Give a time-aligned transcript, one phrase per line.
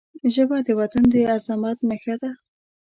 [0.33, 2.31] ژبه د وطن د عظمت نښه ده